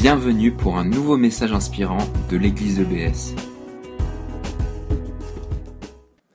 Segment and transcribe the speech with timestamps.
[0.00, 1.98] Bienvenue pour un nouveau message inspirant
[2.30, 3.34] de l'église EBS.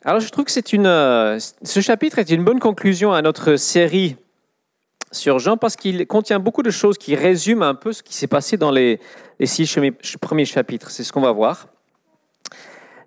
[0.03, 3.55] Alors je trouve que c'est une, euh, ce chapitre est une bonne conclusion à notre
[3.55, 4.17] série
[5.12, 8.28] sur Jean parce qu'il contient beaucoup de choses qui résument un peu ce qui s'est
[8.28, 8.99] passé dans les,
[9.39, 9.79] les six
[10.21, 10.91] premiers chapitres.
[10.91, 11.67] C'est ce qu'on va voir.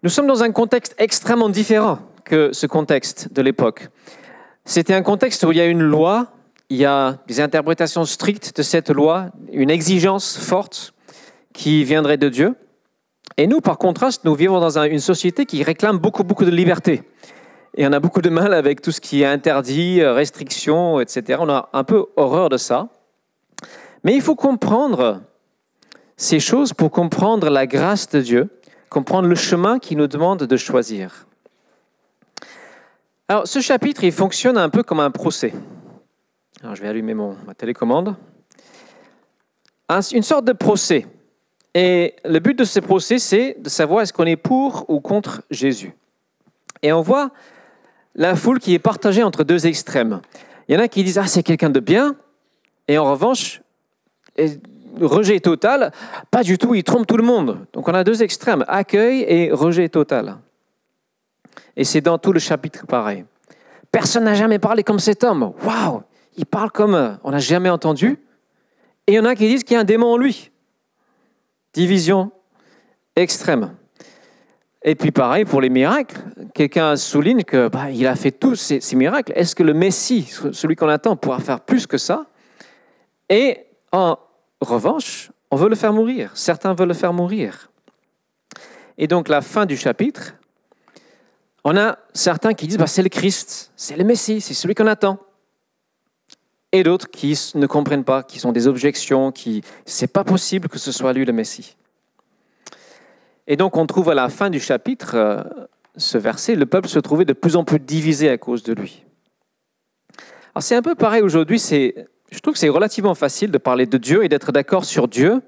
[0.02, 3.90] Nous sommes dans un contexte extrêmement différent que ce contexte de l'époque.
[4.64, 6.32] C'était un contexte où il y a une loi,
[6.71, 10.93] il y a des interprétations strictes de cette loi, une exigence forte
[11.53, 12.54] qui viendrait de Dieu.
[13.36, 16.50] Et nous, par contraste, nous vivons dans un- une société qui réclame beaucoup, beaucoup de
[16.50, 17.03] liberté.
[17.75, 21.39] Et on a beaucoup de mal avec tout ce qui est interdit, euh, restrictions, etc.
[21.41, 22.89] On a un peu horreur de ça.
[24.05, 25.22] Mais il faut comprendre
[26.16, 28.49] ces choses pour comprendre la grâce de Dieu,
[28.91, 31.27] comprendre le chemin qu'il nous demande de choisir.
[33.28, 35.53] Alors, ce chapitre, il fonctionne un peu comme un procès.
[36.62, 38.17] Alors, je vais allumer mon, ma télécommande.
[39.89, 41.06] Un- une sorte de procès.
[41.74, 45.42] Et le but de ce procès, c'est de savoir est-ce qu'on est pour ou contre
[45.50, 45.92] Jésus.
[46.83, 47.30] Et on voit
[48.14, 50.20] la foule qui est partagée entre deux extrêmes.
[50.68, 52.16] Il y en a qui disent Ah, c'est quelqu'un de bien,
[52.88, 53.62] et en revanche,
[54.36, 54.58] et-
[55.00, 55.92] rejet total,
[56.30, 57.66] pas du tout, il trompe tout le monde.
[57.72, 60.38] Donc on a deux extrêmes, accueil et rejet total.
[61.77, 63.24] Et c'est dans tout le chapitre pareil.
[63.92, 65.52] Personne n'a jamais parlé comme cet homme.
[65.62, 66.02] Waouh,
[66.39, 68.19] il parle comme euh, on n'a jamais entendu.
[69.06, 70.50] Et il y en a qui disent qu'il y a un démon en lui.
[71.75, 72.30] Division
[73.17, 73.75] extrême.
[74.83, 76.17] Et puis pareil pour les miracles.
[76.55, 79.33] Quelqu'un souligne que bah, il a fait tous ces, miracles.
[79.34, 82.27] Est-ce que le Messie, celui qu'on attend, pourra faire plus que ça?
[83.28, 84.17] Et en
[84.61, 86.30] revanche, on veut le faire mourir.
[86.34, 87.70] Certains veulent le faire mourir.
[88.97, 90.34] Et donc la fin du chapitre,
[91.64, 94.86] on a certains qui disent bah, c'est le Christ, c'est le Messie, c'est celui qu'on
[94.86, 95.19] attend.
[96.72, 100.78] Et d'autres qui ne comprennent pas, qui sont des objections, qui c'est pas possible que
[100.78, 101.77] ce soit lui le Messie.
[103.47, 105.42] Et donc on trouve à la fin du chapitre euh,
[105.96, 109.05] ce verset, le peuple se trouvait de plus en plus divisé à cause de lui.
[110.55, 113.98] Alors c'est un peu pareil aujourd'hui, je trouve que c'est relativement facile de parler de
[113.98, 115.40] Dieu et d'être d'accord sur Dieu,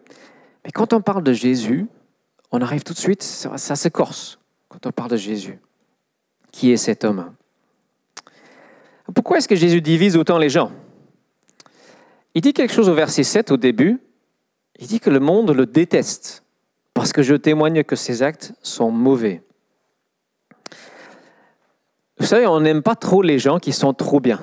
[0.64, 1.87] mais quand on parle de Jésus,
[2.50, 4.38] on arrive tout de suite, ça, ça s'écorce
[4.69, 5.58] quand on parle de Jésus.
[6.52, 7.32] Qui est cet homme?
[9.14, 10.72] Pourquoi est-ce que Jésus divise autant les gens?
[12.34, 14.00] Il dit quelque chose au verset 7 au début,
[14.78, 16.44] il dit que le monde le déteste
[16.94, 19.42] parce que je témoigne que ses actes sont mauvais.
[22.19, 24.40] Vous savez, on n'aime pas trop les gens qui sont trop bien.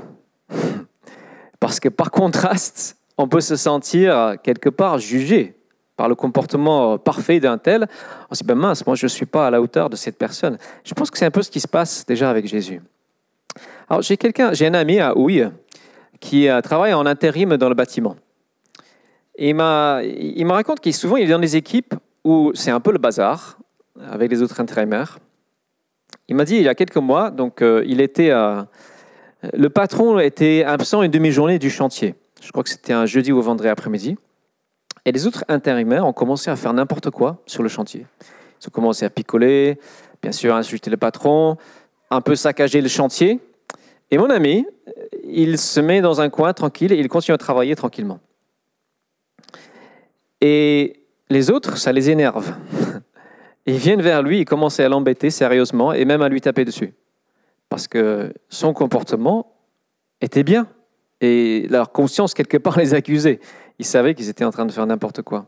[1.59, 5.55] Parce que par contraste, on peut se sentir quelque part jugé
[5.95, 7.87] par le comportement parfait d'un tel.
[8.31, 10.17] On se dit, ben mince, moi je ne suis pas à la hauteur de cette
[10.17, 10.57] personne.
[10.83, 12.81] Je pense que c'est un peu ce qui se passe déjà avec Jésus.
[13.89, 15.47] Alors j'ai quelqu'un, j'ai un ami à Houille
[16.19, 18.15] qui euh, travaille en intérim dans le bâtiment.
[19.37, 22.91] Et il, me raconte qu'il souvent il est dans des équipes où c'est un peu
[22.91, 23.57] le bazar
[24.09, 25.19] avec les autres intérimaires.
[26.27, 28.63] Il m'a dit il y a quelques mois, donc euh, il était, euh,
[29.53, 32.15] le patron était absent une demi-journée du chantier.
[32.41, 34.17] Je crois que c'était un jeudi ou vendredi après-midi.
[35.05, 38.05] Et les autres intérimaires ont commencé à faire n'importe quoi sur le chantier.
[38.61, 39.79] Ils ont commencé à picoler,
[40.21, 41.57] bien sûr à insulter le patron,
[42.09, 43.39] un peu saccager le chantier.
[44.09, 44.65] Et mon ami,
[45.23, 48.19] il se met dans un coin tranquille et il continue à travailler tranquillement.
[50.41, 52.53] Et les autres, ça les énerve.
[53.65, 56.93] Ils viennent vers lui, ils commencent à l'embêter sérieusement et même à lui taper dessus.
[57.67, 59.57] Parce que son comportement
[60.21, 60.67] était bien.
[61.19, 63.41] Et leur conscience, quelque part, les accusait.
[63.77, 65.47] Ils savaient qu'ils étaient en train de faire n'importe quoi.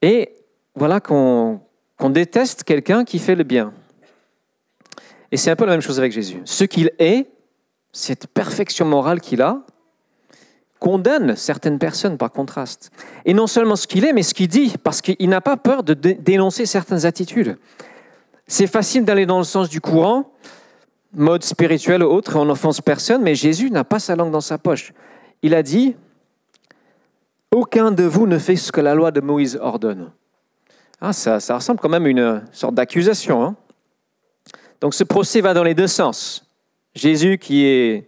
[0.00, 0.34] Et
[0.74, 1.60] voilà qu'on
[1.98, 3.72] qu'on déteste quelqu'un qui fait le bien.
[5.32, 6.40] Et c'est un peu la même chose avec Jésus.
[6.44, 7.28] Ce qu'il est,
[7.92, 9.62] cette perfection morale qu'il a,
[10.78, 12.90] condamne certaines personnes par contraste.
[13.24, 15.82] Et non seulement ce qu'il est, mais ce qu'il dit, parce qu'il n'a pas peur
[15.82, 17.56] de dé- dénoncer certaines attitudes.
[18.46, 20.32] C'est facile d'aller dans le sens du courant,
[21.14, 24.58] mode spirituel ou autre, on n'offense personne, mais Jésus n'a pas sa langue dans sa
[24.58, 24.92] poche.
[25.42, 25.94] Il a dit,
[27.50, 30.10] aucun de vous ne fait ce que la loi de Moïse ordonne.
[31.00, 33.44] Ah, ça, ça ressemble quand même à une sorte d'accusation.
[33.44, 33.56] hein.
[34.82, 36.44] Donc ce procès va dans les deux sens.
[36.96, 38.04] Jésus qui est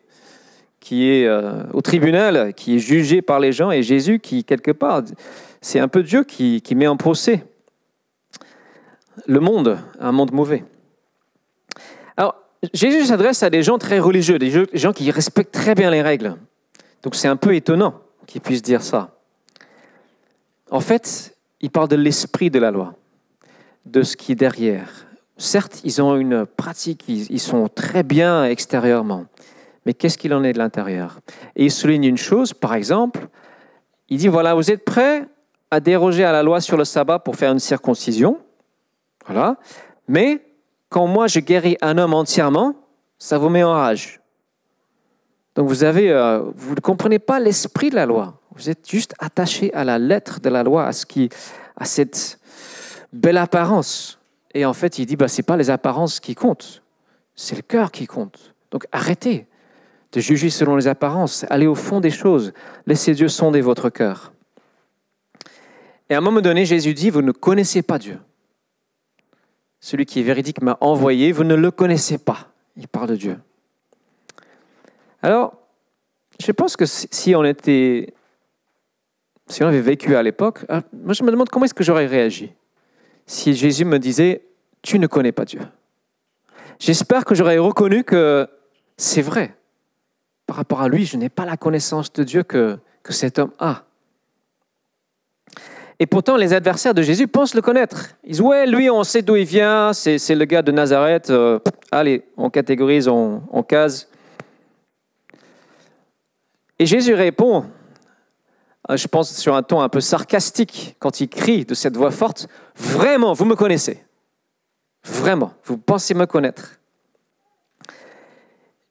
[0.92, 5.02] euh, au tribunal, qui est jugé par les gens, et Jésus qui, quelque part,
[5.60, 7.46] c'est un peu Dieu qui, qui met en procès
[9.28, 10.64] le monde, un monde mauvais.
[12.16, 12.34] Alors,
[12.72, 16.34] Jésus s'adresse à des gens très religieux, des gens qui respectent très bien les règles.
[17.04, 19.16] Donc c'est un peu étonnant qu'il puisse dire ça.
[20.72, 22.96] En fait, il parle de l'esprit de la loi,
[23.86, 25.06] de ce qui est derrière.
[25.36, 29.26] Certes, ils ont une pratique, ils, sont très bien extérieurement,
[29.84, 31.20] mais qu'est-ce qu'il en est de l'intérieur?
[31.56, 33.26] Et il souligne une chose, par exemple,
[34.08, 35.26] il dit, voilà, vous êtes prêts
[35.74, 38.38] a dérogé à la loi sur le sabbat pour faire une circoncision.
[39.26, 39.56] Voilà.
[40.08, 40.40] Mais
[40.88, 42.74] quand moi je guéris un homme entièrement,
[43.18, 44.20] ça vous met en rage.
[45.54, 48.40] Donc vous avez, euh, vous ne comprenez pas l'esprit de la loi.
[48.54, 51.28] Vous êtes juste attaché à la lettre de la loi, à ce qui,
[51.76, 52.38] à cette
[53.12, 54.18] belle apparence.
[54.54, 56.82] Et en fait, il dit, bah, c'est pas les apparences qui comptent,
[57.34, 58.54] c'est le cœur qui compte.
[58.70, 59.46] Donc arrêtez
[60.12, 62.52] de juger selon les apparences, allez au fond des choses,
[62.86, 64.32] laissez Dieu sonder votre cœur.
[66.08, 68.18] Et à un moment donné, Jésus dit, vous ne connaissez pas Dieu.
[69.80, 72.48] Celui qui est véridique m'a envoyé, vous ne le connaissez pas.
[72.76, 73.38] Il parle de Dieu.
[75.20, 75.54] Alors,
[76.40, 78.14] je pense que si on était,
[79.48, 82.06] si on avait vécu à l'époque, euh, moi je me demande comment est-ce que j'aurais
[82.06, 82.52] réagi
[83.26, 84.42] si Jésus me disait,
[84.82, 85.60] tu ne connais pas Dieu.
[86.78, 88.48] J'espère que j'aurais reconnu que
[88.96, 89.56] c'est vrai.
[90.46, 93.52] Par rapport à lui, je n'ai pas la connaissance de Dieu que, que cet homme
[93.58, 93.84] a.
[96.00, 98.16] Et pourtant, les adversaires de Jésus pensent le connaître.
[98.24, 101.30] Ils disent, ouais, lui, on sait d'où il vient, c'est le gars de Nazareth.
[101.30, 101.60] Euh,
[101.92, 104.08] allez, on catégorise, on, on case.
[106.78, 107.66] Et Jésus répond,
[108.90, 112.48] je pense sur un ton un peu sarcastique, quand il crie de cette voix forte,
[112.76, 114.02] Vraiment, vous me connaissez.
[115.04, 116.80] Vraiment, vous pensez me connaître.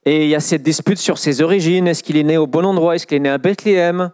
[0.05, 1.87] Et il y a cette dispute sur ses origines.
[1.87, 2.95] Est-ce qu'il est né au bon endroit?
[2.95, 4.11] Est-ce qu'il est né à Bethléem?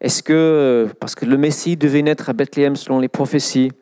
[0.00, 3.72] Est-ce que, parce que le Messie devait naître à Bethléem selon les prophéties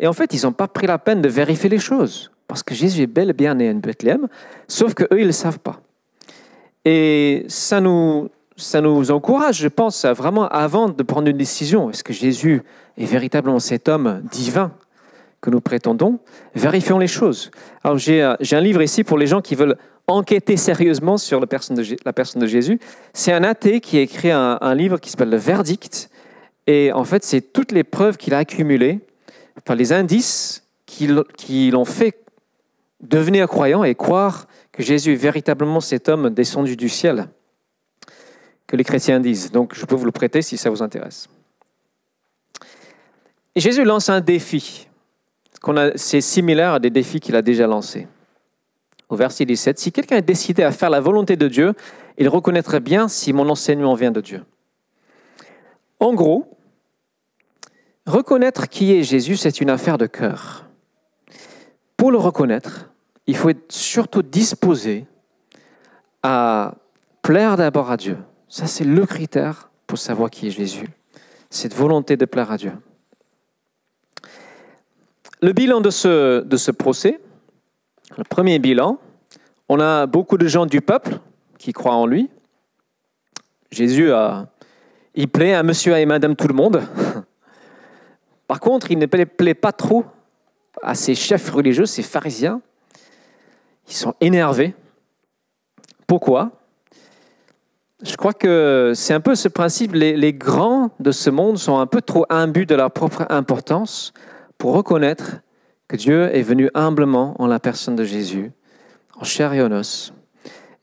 [0.00, 2.30] Et en fait, ils n'ont pas pris la peine de vérifier les choses.
[2.46, 4.26] Parce que Jésus est bel et bien né à Bethléem,
[4.66, 5.80] sauf qu'eux, ils ne le savent pas.
[6.84, 11.90] Et ça nous, ça nous encourage, je pense, vraiment avant de prendre une décision.
[11.90, 12.62] Est-ce que Jésus
[12.96, 14.72] est véritablement cet homme divin
[15.40, 16.18] que nous prétendons
[16.54, 17.50] Vérifions les choses.
[17.84, 19.76] Alors j'ai un livre ici pour les gens qui veulent
[20.08, 22.80] enquêter sérieusement sur la personne de, Jésus.
[23.12, 26.10] C'est un athée qui a écrit un, livre qui s'appelle Le Verdict.
[26.66, 29.00] Et en fait, c'est toutes les preuves qu'il a accumulées,
[29.58, 32.24] enfin les indices qui l'ont fait
[33.00, 37.28] devenir croyant et croire que Jésus est véritablement cet homme descendu du ciel
[38.68, 39.50] que les chrétiens disent.
[39.50, 41.28] Donc je peux vous le prêter si ça vous intéresse.
[43.56, 44.86] Jésus lance un défi.
[45.96, 48.06] C'est similaire à des défis qu'il a déjà lancés.
[49.08, 51.74] Au verset 17, si quelqu'un est décidé à faire la volonté de Dieu,
[52.18, 54.44] il reconnaîtrait bien si mon enseignement vient de Dieu.
[55.98, 56.56] En gros,
[58.06, 60.66] reconnaître qui est Jésus, c'est une affaire de cœur.
[61.96, 62.90] Pour le reconnaître,
[63.26, 65.06] il faut être surtout disposé
[66.22, 66.74] à
[67.22, 68.18] plaire d'abord à Dieu,
[68.48, 70.88] ça, c'est le critère pour savoir qui est Jésus.
[71.50, 72.72] Cette volonté de plaire à Dieu.
[75.40, 77.20] Le bilan de ce, procès,
[78.16, 78.98] le premier bilan,
[79.68, 81.18] on a beaucoup de gens du peuple
[81.58, 82.30] qui croient en lui.
[83.70, 84.48] Jésus, a,
[85.14, 86.82] il plaît à monsieur et madame tout le monde.
[88.46, 90.04] Par contre, il ne plaît pas trop
[90.82, 92.62] à ces chefs religieux, ces pharisiens.
[93.88, 94.74] Ils sont énervés.
[96.06, 96.57] Pourquoi?
[98.02, 99.92] Je crois que c'est un peu ce principe.
[99.92, 104.12] Les, grands de ce monde sont un peu trop imbus de leur propre importance
[104.56, 105.38] pour reconnaître
[105.88, 108.52] que Dieu est venu humblement en la personne de Jésus,
[109.18, 110.12] en chair et en os.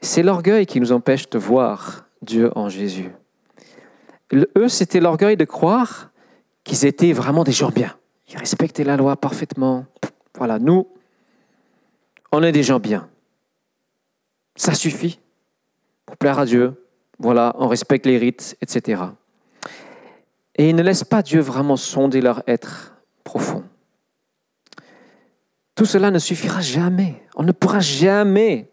[0.01, 3.11] C'est l'orgueil qui nous empêche de voir Dieu en Jésus.
[4.33, 6.09] Eux, c'était l'orgueil de croire
[6.63, 7.95] qu'ils étaient vraiment des gens bien.
[8.27, 9.85] Ils respectaient la loi parfaitement.
[10.37, 10.87] Voilà, nous,
[12.31, 13.07] on est des gens bien.
[14.55, 15.19] Ça suffit
[16.05, 16.73] pour plaire à Dieu,
[17.19, 19.03] voilà, on respecte les rites, etc.
[20.55, 23.63] Et ils ne laissent pas Dieu vraiment sonder leur être profond.
[25.75, 27.21] Tout cela ne suffira jamais.
[27.35, 28.71] On ne pourra jamais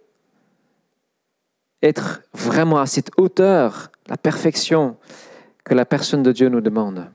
[1.82, 4.96] être vraiment à cette hauteur, la perfection
[5.64, 7.08] que la personne de Dieu nous demande.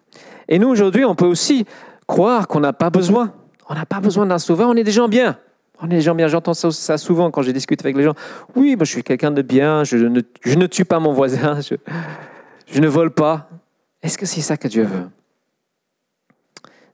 [0.50, 1.66] Et nous, aujourd'hui, on peut aussi
[2.06, 3.34] croire qu'on n'a pas besoin.
[3.70, 5.38] On n'a pas besoin d'un sauveur, on est des gens bien.
[5.80, 8.16] On est gens bien, j'entends ça, souvent quand je discute avec les gens.
[8.56, 11.62] Oui, moi, je suis quelqu'un de bien, je ne, je ne, tue pas mon voisin,
[11.62, 11.76] je,
[12.66, 13.50] je ne vole pas.
[14.02, 15.08] Est-ce que c'est ça que Dieu veut?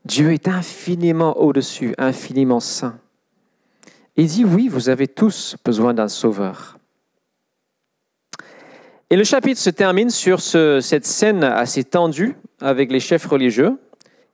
[0.06, 2.98] Dieu est infiniment au-dessus, infiniment saint.
[4.18, 6.78] Il dit oui, vous avez tous besoin d'un sauveur.
[9.10, 13.78] Et le chapitre se termine sur ce, cette scène assez tendue avec les chefs religieux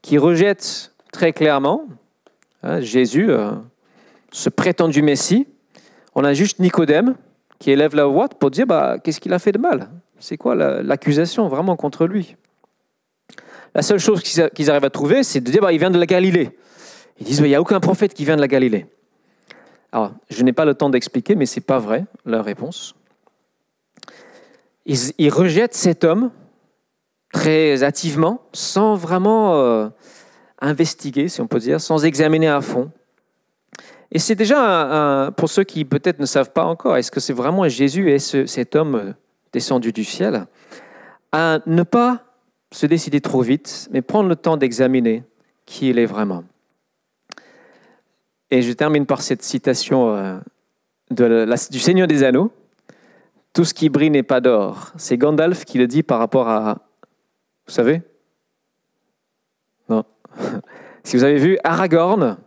[0.02, 1.86] qui rejettent très clairement
[2.64, 3.30] hein, Jésus.
[3.30, 3.52] Euh,
[4.32, 5.48] ce prétendu Messie.
[6.16, 7.16] On a juste Nicodème
[7.60, 9.90] qui élève la voix pour dire bah, qu'est-ce qu'il a fait de mal?
[10.20, 12.36] C'est quoi l'accusation vraiment contre lui?
[13.76, 16.52] La seule chose qu'ils arrivent à trouver, c'est de dire bah, vient de la Galilée.
[17.20, 18.86] Ils disent bah, il n'y a aucun prophète qui vient de la Galilée.
[19.92, 22.96] Alors, je n'ai pas le temps d'expliquer, mais ce n'est pas vrai, leur réponse.
[24.86, 26.32] Ils, ils rejettent cet homme
[27.34, 29.90] très hâtivement, sans vraiment euh,
[30.60, 32.92] investiguer, si on peut dire, sans examiner à fond.
[34.12, 37.68] Et c'est déjà, pour ceux qui peut-être ne savent pas encore, est-ce que c'est vraiment
[37.68, 39.14] Jésus et cet homme
[39.54, 40.48] descendu du ciel,
[41.32, 42.24] à ne pas
[42.72, 45.24] se décider trop vite, mais prendre le temps d'examiner
[45.66, 46.44] qui il est vraiment.
[48.52, 50.40] Et je termine par cette citation euh,
[51.12, 52.52] du Seigneur des Anneaux.
[53.54, 54.92] Tout ce qui brille n'est pas d'or.
[54.98, 56.80] C'est Gandalf qui le dit par rapport à...
[57.68, 58.02] Vous savez?
[59.88, 60.04] Non.
[61.04, 62.38] si vous avez vu Aragorn,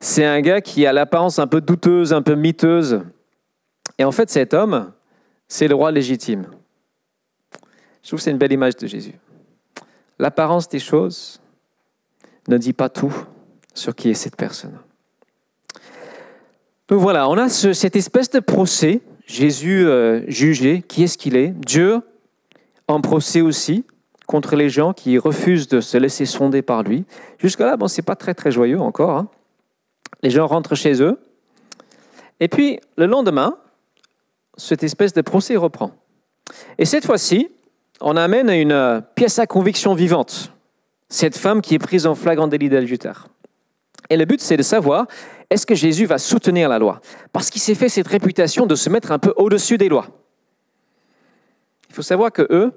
[0.00, 3.02] c'est un gars qui a l'apparence un peu douteuse, un peu miteuse.
[3.98, 4.92] Et en fait, cet homme,
[5.48, 6.46] c'est le roi légitime.
[8.02, 9.14] Je trouve que c'est une belle image de Jésus.
[10.18, 11.40] L'apparence des choses
[12.48, 13.14] ne dit pas tout
[13.74, 14.78] sur qui est cette personne.
[16.88, 21.48] Donc voilà, on a cette espèce de procès, Jésus euh, jugé, qui est-ce qu'il est
[21.48, 22.00] Dieu
[22.86, 23.84] en procès aussi
[24.26, 27.04] contre les gens qui refusent de se laisser sonder par lui.
[27.38, 29.16] Jusque-là, bon, c'est pas très très joyeux encore.
[29.16, 29.28] Hein.
[30.22, 31.18] Les gens rentrent chez eux.
[32.40, 33.56] Et puis, le lendemain,
[34.56, 35.92] cette espèce de procès reprend.
[36.78, 37.48] Et cette fois-ci,
[38.00, 40.52] on amène une pièce à conviction vivante.
[41.08, 43.28] Cette femme qui est prise en flagrant délit d'adultère.
[44.10, 45.06] Et le but, c'est de savoir,
[45.50, 47.00] est-ce que Jésus va soutenir la loi?
[47.32, 50.06] Parce qu'il s'est fait cette réputation de se mettre un peu au-dessus des lois.
[51.88, 52.72] Il faut savoir que eux,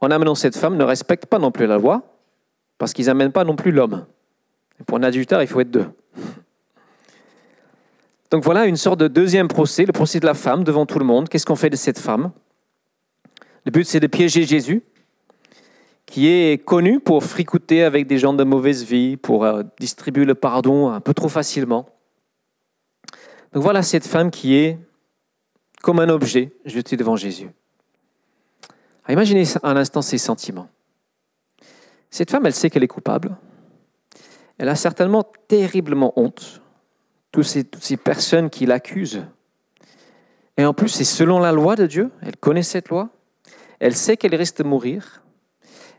[0.00, 2.02] en amenant cette femme, ne respectent pas non plus la loi,
[2.78, 4.06] parce qu'ils n'amènent pas non plus l'homme.
[4.86, 5.86] Pour un adultère, il faut être deux.
[8.30, 11.04] Donc voilà une sorte de deuxième procès, le procès de la femme devant tout le
[11.04, 11.28] monde.
[11.28, 12.32] Qu'est-ce qu'on fait de cette femme?
[13.64, 14.82] Le but, c'est de piéger Jésus,
[16.06, 20.34] qui est connu pour fricouter avec des gens de mauvaise vie, pour euh, distribuer le
[20.34, 21.86] pardon un peu trop facilement.
[23.52, 24.78] Donc voilà cette femme qui est
[25.82, 27.48] comme un objet jeté devant Jésus.
[29.08, 30.68] imaginez un instant ses sentiments.
[32.10, 33.36] Cette femme, elle sait qu'elle est coupable.
[34.58, 36.62] Elle a certainement terriblement honte.
[37.36, 39.26] Toutes ces, toutes ces personnes qui l'accusent.
[40.56, 42.10] Et en plus, c'est selon la loi de Dieu.
[42.22, 43.10] Elle connaît cette loi.
[43.78, 45.22] Elle sait qu'elle risque de mourir.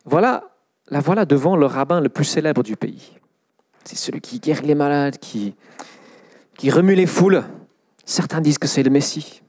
[0.04, 0.50] Voilà,
[0.88, 3.20] la voilà devant le rabbin le plus célèbre du pays.
[3.84, 5.54] C'est celui qui guérit les malades, qui,
[6.58, 7.44] qui remue les foules.
[8.04, 9.44] Certains disent que c'est le Messie.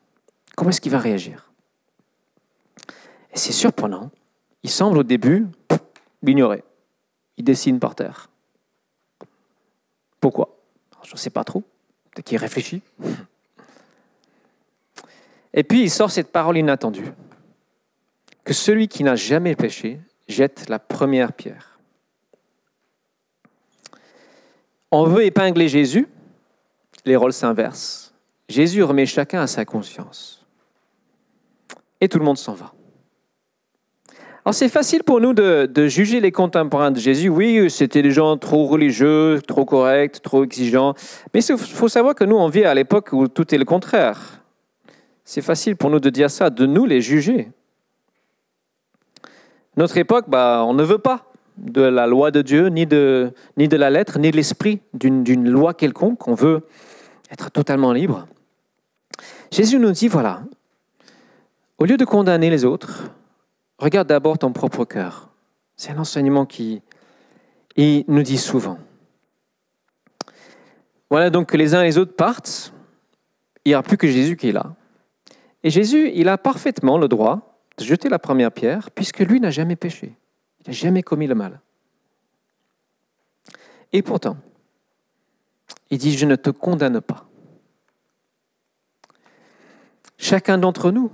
[0.58, 1.50] Comment est-ce qu'il va réagir?
[3.32, 4.10] Et c'est surprenant.
[4.62, 5.46] Il semble au début
[6.22, 6.64] l'ignorer.
[7.38, 8.28] Il dessine par terre.
[10.20, 10.54] Pourquoi?
[11.02, 11.64] Je ne sais pas trop.
[12.24, 12.82] Qu'il réfléchit.
[15.54, 17.12] Et puis il sort cette parole inattendue.
[18.44, 21.78] Que celui qui n'a jamais péché jette la première pierre.
[24.90, 26.08] On veut épingler Jésus,
[27.04, 28.14] les rôles s'inversent.
[28.48, 30.46] Jésus remet chacun à sa conscience.
[32.00, 32.72] Et tout le monde s'en va.
[34.48, 37.28] Alors c'est facile pour nous de, juger les contemporains de Jésus.
[37.28, 40.94] Oui, c'était des gens trop religieux, trop corrects, trop exigeants.
[41.34, 44.40] Mais il faut savoir que nous, on vit à l'époque où tout est le contraire.
[45.22, 47.50] C'est facile pour nous de dire ça, de nous les juger.
[49.76, 51.26] Notre époque, bah, on ne veut pas
[51.58, 55.50] de la loi de Dieu, ni de, ni de la lettre, ni de l'esprit d'une
[55.50, 56.26] loi quelconque.
[56.26, 56.62] On veut
[57.30, 58.26] être totalement libre.
[59.52, 60.40] Jésus nous dit, voilà,
[61.76, 63.10] au lieu de condamner les autres,
[63.78, 65.30] regarde d'abord ton propre cœur.
[65.76, 66.82] C'est un enseignement qui
[67.76, 68.78] nous dit souvent.
[71.10, 72.72] Voilà donc que les uns et les autres partent,
[73.64, 74.74] il n'y a plus que Jésus qui est là.
[75.62, 79.50] Et Jésus, il a parfaitement le droit de jeter la première pierre, puisque lui n'a
[79.50, 80.16] jamais péché.
[80.60, 81.60] Il n'a jamais commis le mal.
[83.92, 84.36] Et pourtant,
[85.90, 87.28] il dit, je ne te condamne pas.
[90.18, 91.10] Chacun d'entre nous,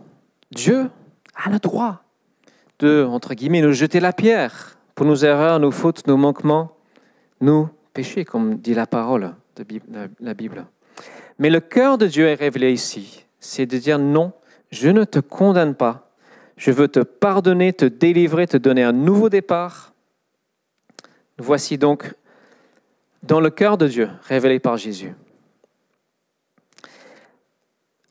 [0.50, 0.90] Dieu
[1.34, 2.03] a le droit
[2.84, 6.76] de, entre guillemets, nous jeter la pierre pour nos erreurs, nos fautes, nos manquements,
[7.40, 9.64] nos péchés, comme dit la parole de
[10.20, 10.66] la Bible.
[11.38, 13.24] Mais le cœur de Dieu est révélé ici.
[13.40, 14.32] C'est de dire non,
[14.70, 16.10] je ne te condamne pas,
[16.56, 19.92] je veux te pardonner, te délivrer, te donner un nouveau départ.
[21.38, 22.14] Voici donc
[23.22, 25.14] dans le cœur de Dieu, révélé par Jésus.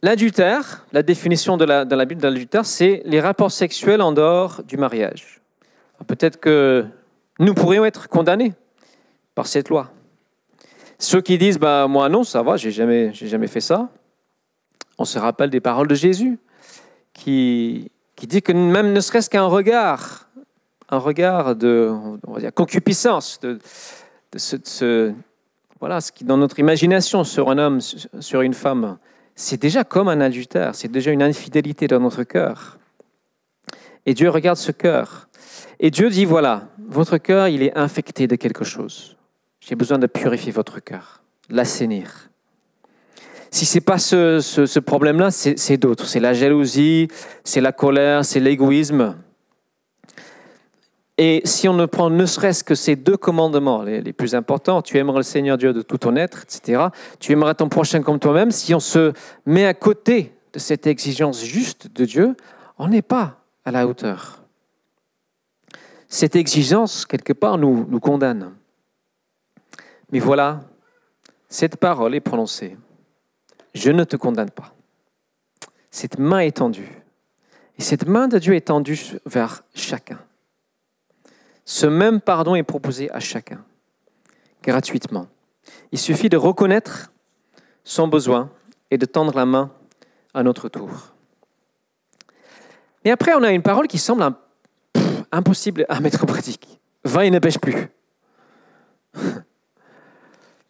[0.03, 4.61] L'adultère, la définition de la, la Bible de l'adultère, c'est les rapports sexuels en dehors
[4.63, 5.39] du mariage.
[6.05, 6.85] Peut-être que
[7.39, 8.51] nous pourrions être condamnés
[9.33, 9.91] par cette loi.
[10.99, 13.87] Ceux qui disent, bah, moi non, ça va, j'ai jamais, jamais fait ça.
[14.97, 16.37] On se rappelle des paroles de Jésus
[17.13, 20.27] qui, qui dit que même ne serait-ce qu'un regard,
[20.89, 21.93] un regard de
[22.53, 23.57] concupiscence, de,
[24.35, 25.13] ce,
[25.79, 28.97] voilà, ce qui dans notre imagination sur un homme, sur une femme,
[29.35, 32.77] c'est déjà comme un adultère, c'est déjà une infidélité dans notre cœur.
[34.05, 35.27] Et Dieu regarde ce cœur.
[35.79, 39.17] Et Dieu dit, voilà, votre cœur, il est infecté de quelque chose.
[39.59, 42.29] J'ai besoin de purifier votre cœur, l'assainir.
[43.49, 46.07] Si ce n'est pas ce, ce problème-là, c'est d'autres.
[46.07, 47.07] C'est la jalousie,
[47.43, 49.15] c'est la colère, c'est l'égoïsme.
[51.17, 54.97] Et si on ne prend ne serait-ce que ces deux commandements, les, plus importants, tu
[54.97, 56.87] aimeras le Seigneur Dieu de tout ton être, etc.,
[57.19, 59.13] tu aimeras ton prochain comme toi-même, si on se
[59.45, 62.35] met à côté de cette exigence juste de Dieu,
[62.79, 64.41] on n'est pas à la hauteur.
[66.07, 68.51] Cette exigence, quelque part, nous, nous condamne.
[70.11, 70.61] Mais voilà,
[71.47, 72.77] cette parole est prononcée.
[73.75, 74.73] Je ne te condamne pas.
[75.91, 77.03] Cette main est tendue.
[77.77, 80.19] Et cette main de Dieu est tendue vers chacun.
[81.65, 83.63] Ce même pardon est proposé à chacun,
[84.61, 85.27] gratuitement.
[85.91, 87.11] Il suffit de reconnaître
[87.83, 88.49] son besoin
[88.91, 89.71] et de tendre la main
[90.33, 90.89] à notre tour.
[93.05, 94.23] Mais après, on a une parole qui semble
[95.31, 96.79] impossible à mettre en pratique.
[97.03, 97.89] Va et ne pêche plus.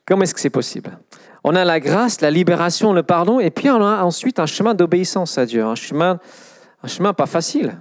[0.06, 0.98] Comment est-ce que c'est possible?
[1.44, 4.74] On a la grâce, la libération, le pardon, et puis on a ensuite un chemin
[4.74, 6.20] d'obéissance à Dieu, un chemin,
[6.82, 7.78] un chemin pas facile.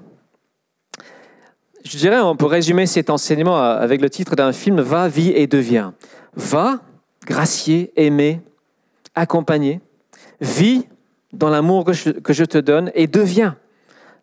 [1.84, 5.46] Je dirais, on peut résumer cet enseignement avec le titre d'un film Va, vie et
[5.46, 5.94] deviens.
[6.34, 6.80] Va,
[7.26, 8.40] gracier, aimer,
[9.14, 9.80] accompagner.
[10.40, 10.86] Vis
[11.32, 13.56] dans l'amour que je, te donne et deviens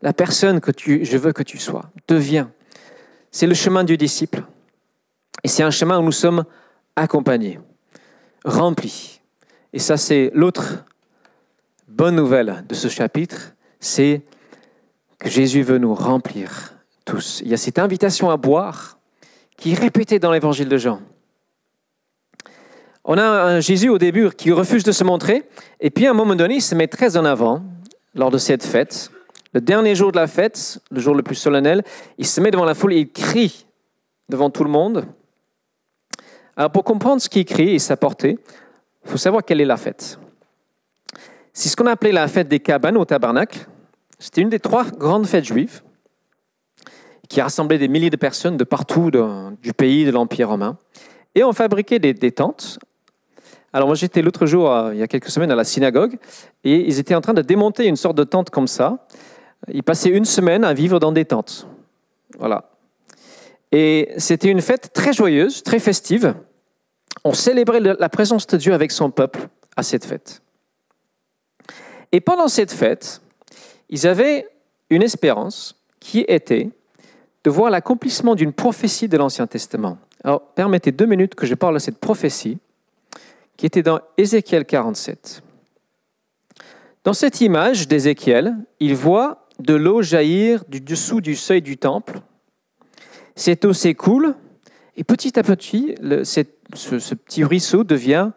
[0.02, 1.90] la personne que je veux que tu sois.
[2.08, 2.52] Deviens.
[3.32, 4.44] C'est le chemin du disciple.
[5.44, 6.46] Et c'est un chemin où nous sommes
[6.96, 7.60] accompagnés,
[8.46, 9.22] remplis.
[9.74, 10.86] Et ça, c'est l'autre
[11.88, 14.22] bonne nouvelle de ce chapitre, c'est
[15.18, 16.79] que Jésus veut nous remplir
[17.42, 18.98] il y a cette invitation à boire
[19.58, 21.02] qui est répétée dans l'évangile de Jean.
[23.04, 25.44] On a un Jésus au début qui refuse de se montrer,
[25.80, 27.64] et puis à un moment donné, il se met très en avant
[28.14, 29.12] lors de cette fête.
[29.54, 31.84] Le dernier jour de la fête, le jour le plus solennel,
[32.18, 33.66] il se met devant la foule et il crie
[34.30, 35.06] devant tout le monde.
[36.56, 38.38] Alors pour comprendre ce qu'il crie et sa portée,
[39.06, 40.20] il faut savoir quelle est la fête.
[41.52, 43.66] C'est ce qu'on appelait la fête des cabanes au tabernacle.
[44.20, 45.82] C'était une des trois grandes fêtes juives
[47.30, 49.12] qui rassemblait des milliers de personnes de partout
[49.62, 50.78] du pays, de l'Empire romain.
[51.36, 52.80] Et on fabriquait des, tentes.
[53.72, 56.18] Alors moi j'étais l'autre jour, euh, il y a quelques semaines, à la synagogue,
[56.64, 59.06] et ils étaient en train de démonter une sorte de tente comme ça.
[59.72, 61.68] Ils passaient une semaine à vivre dans des tentes.
[62.40, 62.72] Voilà.
[63.72, 66.34] Et c'était une fête très joyeuse, très festive.
[67.24, 70.42] On célébrait la présence de Dieu avec son peuple à cette fête.
[72.12, 73.22] Et pendant cette fête,
[73.90, 74.48] ils avaient
[74.90, 76.72] une espérance qui était
[77.44, 79.98] de voir l'accomplissement d'une prophétie de l'Ancien Testament.
[80.24, 82.58] Alors, permettez deux minutes que je parle de cette prophétie
[83.58, 85.42] qui était dans Ézéchiel 47.
[87.04, 92.22] Dans cette image d'Ézéchiel, il voit de l'eau jaillir du dessous du seuil du temple.
[93.36, 94.36] Cette eau s'écoule
[94.96, 96.44] et petit à petit, ce,
[97.00, 98.32] ce petit ruisseau devient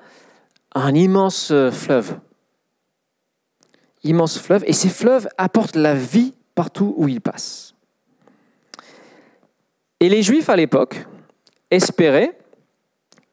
[0.75, 2.19] un immense fleuve.
[4.05, 4.65] Immense fleuve.
[4.67, 7.72] Et ces fleuves apportent la vie partout où ils passent.
[10.03, 11.07] Et les Juifs à l'époque
[11.71, 12.37] espéraient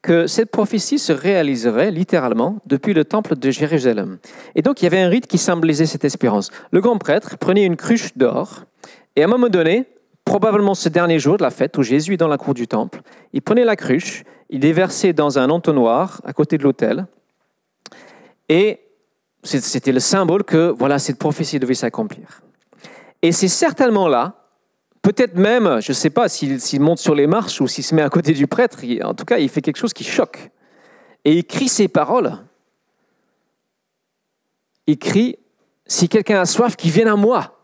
[0.04, 4.20] que cette prophétie se réaliserait littéralement depuis le temple de Jérusalem.
[4.54, 6.52] Et donc il y avait un rite qui symbolisait cette espérance.
[6.70, 8.66] Le grand prêtre prenait une cruche d'or
[9.16, 9.88] et à un moment donné,
[10.26, 13.02] probablement ce dernier jour de la fête où Jésus est dans la cour du temple,
[13.34, 17.08] il prenait la cruche, il déversait dans un entonnoir à côté de l'autel
[18.48, 18.80] et
[19.42, 22.44] c'était le symbole que voilà cette prophétie devait s'accomplir.
[23.24, 24.39] Et c'est certainement là
[25.10, 28.04] Peut-être même, je ne sais pas s'il monte sur les marches ou s'il se met
[28.04, 30.52] à côté du prêtre, en tout cas, il fait quelque chose qui choque.
[31.26, 32.38] Et il crie ces paroles.
[34.86, 35.40] Il crie,
[35.88, 37.60] si quelqu'un a soif, qu'il vienne à moi,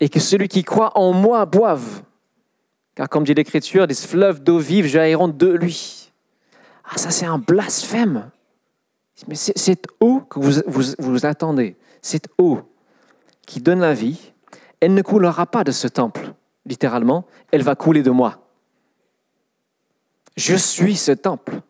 [0.00, 2.02] et que celui qui croit en moi boive.
[2.96, 6.10] Car comme dit l'Écriture, des fleuves d'eau vive jailliront de lui.
[6.82, 8.28] Ah, ça c'est un blasphème.
[9.28, 12.58] Mais cette eau que vous, attendez, cette eau
[13.46, 14.32] qui donne la vie,
[14.80, 16.29] elle ne coulera pas de ce temple,
[16.70, 18.38] littéralement, elle va couler de moi.
[20.36, 21.60] Je suis ce temple.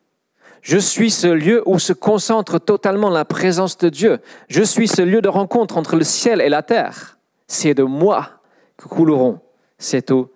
[0.62, 4.20] Je suis ce lieu où se concentre totalement la présence de Dieu.
[4.48, 7.18] Je suis ce lieu de rencontre entre le ciel et la terre.
[7.48, 8.28] C'est de moi
[8.76, 9.40] que couleront
[9.78, 10.32] cette eau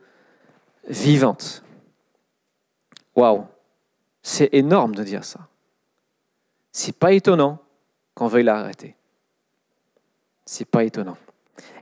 [0.88, 1.62] vivante.
[3.14, 3.44] Waouh,
[4.22, 5.40] c'est énorme de dire ça.
[6.72, 7.58] C'est pas étonnant
[8.14, 8.96] qu'on veuille l'arrêter.
[10.46, 11.16] C'est pas étonnant.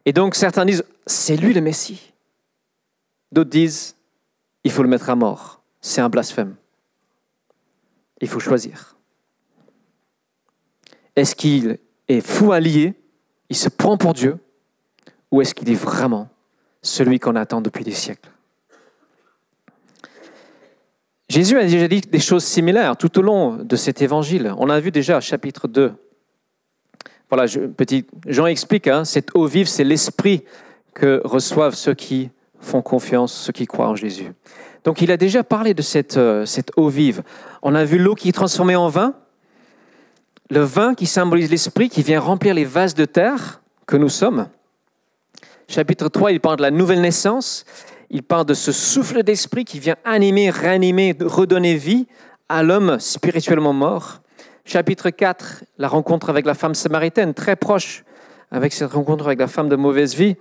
[0.04, 2.11] Et donc certains disent, c'est lui le Messie.
[3.32, 3.96] D'autres disent,
[4.62, 5.62] il faut le mettre à mort.
[5.80, 6.54] C'est un blasphème.
[8.20, 8.96] Il faut choisir.
[11.16, 12.94] Est-ce qu'il est fou allié,
[13.48, 14.38] il se prend pour Dieu,
[15.30, 16.28] ou est-ce qu'il est vraiment
[16.82, 18.30] celui qu'on attend depuis des siècles?
[21.28, 24.54] Jésus a déjà dit des choses similaires tout au long de cet évangile.
[24.58, 25.94] On a vu déjà chapitre 2.
[27.30, 30.44] Voilà, petit, Jean explique, hein, cette eau vive, c'est l'esprit
[30.92, 32.30] que reçoivent ceux qui
[32.62, 34.32] font confiance, ceux qui croient en Jésus.
[34.84, 37.22] Donc il a déjà parlé de cette, euh, cette eau vive.
[37.62, 39.14] On a vu l'eau qui est transformée en vin,
[40.50, 44.48] le vin qui symbolise l'esprit, qui vient remplir les vases de terre que nous sommes.
[45.68, 47.64] Chapitre 3, il parle de la nouvelle naissance.
[48.10, 52.06] Il parle de ce souffle d'esprit qui vient animer, réanimer, redonner vie
[52.48, 54.20] à l'homme spirituellement mort.
[54.64, 58.04] Chapitre 4, la rencontre avec la femme samaritaine, très proche
[58.50, 60.36] avec cette rencontre avec la femme de mauvaise vie.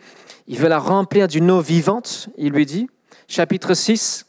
[0.52, 2.90] Il veut la remplir d'une eau vivante, il lui dit.
[3.30, 4.26] Chapitre 6,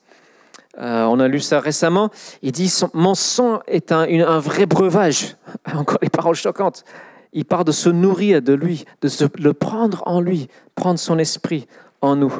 [0.78, 2.10] euh, on a lu ça récemment,
[2.42, 5.36] il dit Mon sang est un, vrai breuvage.
[5.74, 6.84] Encore les paroles choquantes.
[7.32, 9.10] Il part de se nourrir de lui, de
[9.42, 11.66] le prendre en lui, prendre son esprit
[12.02, 12.32] en nous.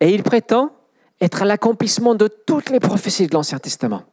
[0.00, 0.70] Et il prétend
[1.20, 4.04] être l'accomplissement de toutes les prophéties de l'Ancien Testament.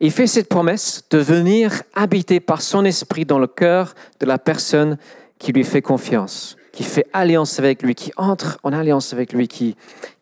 [0.00, 4.36] Il fait cette promesse de venir habiter par son esprit dans le cœur de la
[4.36, 4.98] personne
[5.38, 9.48] qui lui fait confiance, qui fait alliance avec lui, qui entre en alliance avec lui,
[9.48, 9.74] qui,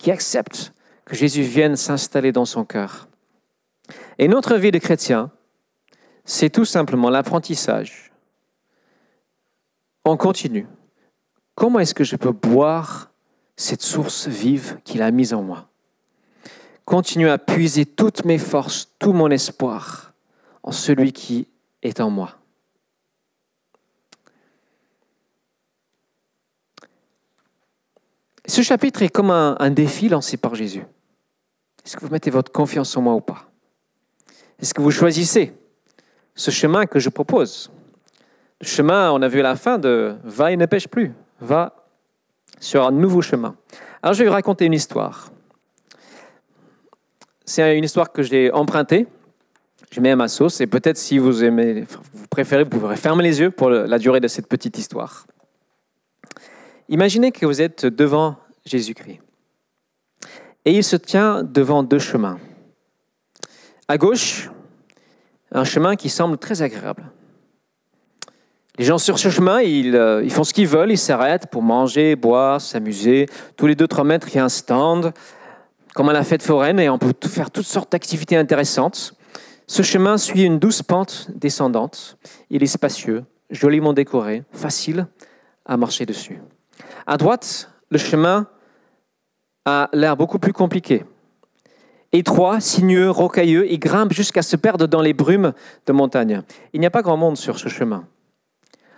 [0.07, 0.73] accepte
[1.05, 3.09] que Jésus vienne s'installer dans son cœur.
[4.19, 5.33] Et notre vie de chrétien,
[6.25, 8.13] c'est tout simplement l'apprentissage.
[10.05, 10.69] On continue.
[11.57, 13.11] Comment est-ce que je peux boire
[13.57, 15.69] cette source vive qu'il a mise en moi?
[16.85, 20.13] Continue à puiser toutes mes forces, tout mon espoir
[20.63, 21.49] en celui qui
[21.83, 22.39] est en moi.
[28.47, 30.85] Ce chapitre est comme un, défi lancé par Jésus.
[31.85, 33.51] Est-ce que vous mettez votre confiance en moi ou pas?
[34.61, 35.55] Est-ce que vous choisissez
[36.35, 37.71] ce chemin que je propose?
[38.61, 41.89] Le chemin, on a vu à la fin de va et ne pêche plus, va
[42.61, 43.57] sur un nouveau chemin.
[44.03, 45.31] Alors je vais vous raconter une histoire.
[47.47, 49.07] C'est une histoire que j'ai empruntée.
[49.91, 53.23] Je mets à ma sauce et peut-être si vous aimez, vous préférez, vous pouvez fermer
[53.23, 55.27] les yeux pour la durée de cette petite histoire.
[56.89, 59.21] Imaginez que vous êtes devant Jésus-Christ
[60.65, 62.39] et il se tient devant deux chemins.
[63.89, 64.51] À gauche,
[65.53, 67.11] un chemin qui semble très agréable.
[68.77, 72.17] Les gens sur ce chemin, euh, ils, font ce qu'ils veulent, ils s'arrêtent pour manger,
[72.17, 73.27] boire, s'amuser.
[73.57, 75.13] Tous les 2-3 mètres, il y a un stand,
[75.95, 79.15] comme à la fête foraine, et on peut faire toutes sortes d'activités intéressantes.
[79.69, 82.19] Ce chemin suit une douce pente descendante.
[82.51, 85.07] Il est spacieux, joliment décoré, facile
[85.67, 86.41] à marcher dessus.
[87.07, 88.47] À droite, le chemin
[89.65, 91.05] a l'air beaucoup plus compliqué.
[92.13, 95.53] Étroit, sinueux, rocailleux, il grimpe jusqu'à se perdre dans les brumes
[95.87, 96.43] de montagne.
[96.73, 98.07] Il n'y a pas grand monde sur ce chemin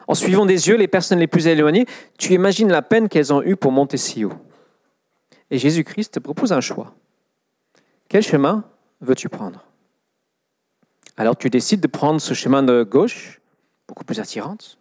[0.09, 1.87] en suivant des yeux les personnes les plus éloignées,
[2.19, 4.33] tu imagines la peine qu'elles ont eue pour monter si haut.
[5.51, 6.95] Et Jésus-Christ te propose un choix.
[8.09, 8.65] Quel chemin
[9.01, 9.65] veux-tu prendre?
[11.17, 13.41] Alors tu décides de prendre ce chemin de gauche,
[13.89, 14.79] beaucoup plus attirante.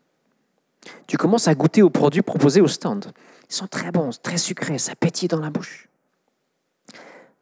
[1.08, 3.12] Tu commences à goûter aux produits proposés au stand.
[3.50, 5.90] Ils sont très bons, très sucrés, ça pétille dans la bouche.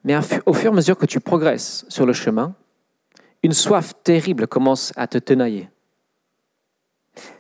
[0.04, 2.56] Mais au fur et à mesure que tu progresses sur le chemin,
[3.42, 5.70] une soif terrible commence à te tenailler.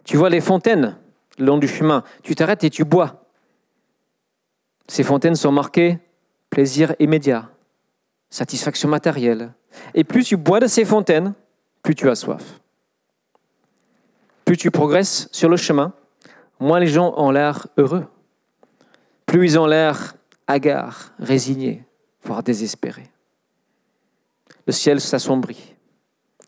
[0.03, 0.97] Tu vois les fontaines
[1.37, 2.03] le long du chemin.
[2.21, 3.25] Tu t'arrêtes et tu bois.
[4.87, 5.99] Ces fontaines sont marquées
[6.49, 7.49] plaisir immédiat,
[8.29, 9.53] satisfaction matérielle.
[9.95, 11.33] Et plus tu bois de ces fontaines,
[11.81, 12.59] plus tu as soif.
[14.53, 15.93] Plus tu progresses sur le chemin,
[16.59, 18.05] moins les gens ont l'air heureux.
[19.25, 20.13] Plus ils ont l'air
[20.45, 21.83] hagards, résignés,
[22.21, 23.09] voire désespérés.
[24.67, 25.73] Le ciel s'assombrit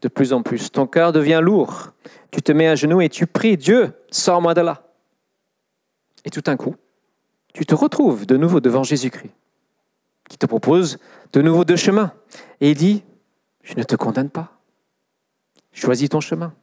[0.03, 0.71] de plus en plus.
[0.71, 1.93] Ton cœur devient lourd.
[2.29, 4.83] Tu te mets à genoux et tu pries, Dieu, sors-moi de là.
[6.25, 6.75] Et tout d'un coup,
[7.55, 9.33] tu te retrouves de nouveau devant Jésus-Christ,
[10.29, 10.99] qui te propose
[11.33, 12.13] de nouveau deux chemins.
[12.61, 13.03] Et il dit,
[13.63, 14.59] je ne te condamne pas.
[15.73, 16.53] Choisis ton chemin.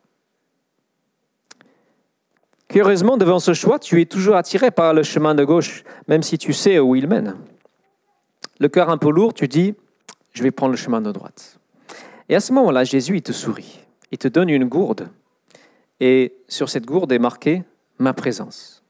[2.72, 6.38] Curieusement, devant ce choix, tu es toujours attiré par le chemin de gauche, même si
[6.38, 7.37] tu sais où il mène.
[8.61, 9.74] Le cœur un peu lourd, tu dis,
[10.32, 11.58] je vais prendre le chemin de droite.
[12.30, 13.80] Et à ce moment-là, Jésus, il te sourit.
[14.11, 15.11] Il te donne une gourde.
[16.00, 17.62] Et sur cette gourde est marqué
[17.98, 18.82] ma présence.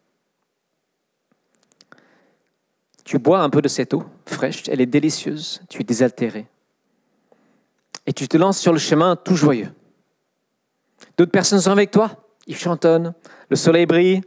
[3.05, 6.47] Tu bois un peu de cette eau fraîche, elle est délicieuse, tu es désaltéré.
[8.07, 9.73] Et tu te lances sur le chemin tout joyeux.
[11.19, 13.15] D'autres personnes sont avec toi, ils chantonnent,
[13.49, 14.23] le soleil brille,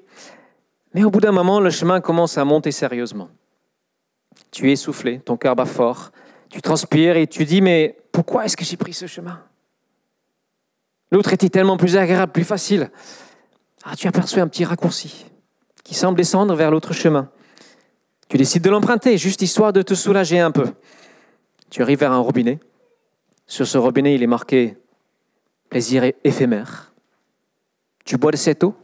[0.94, 3.30] mais au bout d'un moment, le chemin commence à monter sérieusement.
[4.52, 6.12] Tu es essoufflé, ton cœur bat fort,
[6.50, 9.42] tu transpires et tu dis, mais pourquoi est-ce que j'ai pris ce chemin?
[11.12, 12.90] L'autre était tellement plus agréable, plus facile.
[13.84, 15.26] Ah, tu aperçois un petit raccourci
[15.84, 17.30] qui semble descendre vers l'autre chemin.
[18.28, 20.74] Tu décides de l'emprunter, juste histoire de te soulager un peu.
[21.70, 22.60] Tu arrives vers un robinet.
[23.46, 24.78] Sur ce robinet, il est marqué
[25.70, 26.95] plaisir éphémère.
[28.06, 28.76] Tu bois de cette eau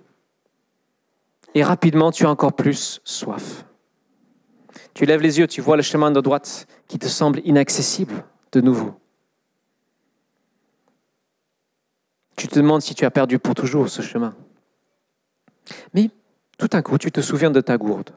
[1.53, 3.65] et rapidement tu as encore plus soif.
[4.93, 8.61] Tu lèves les yeux, tu vois le chemin de droite qui te semble inaccessible de
[8.61, 8.93] nouveau.
[12.35, 14.35] Tu te demandes si tu as perdu pour toujours ce chemin.
[15.93, 16.09] Mais
[16.57, 18.09] tout d'un coup, tu te souviens de ta gourde.